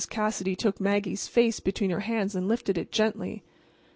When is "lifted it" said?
2.47-2.91